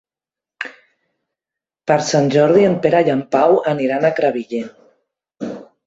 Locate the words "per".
1.93-1.99